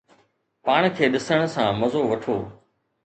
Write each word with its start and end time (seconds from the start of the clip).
پاڻ 0.65 0.81
کي 0.95 1.05
ڏسڻ 1.13 1.39
سان 1.53 1.69
مزو 1.79 2.01
وٺو 2.09 2.37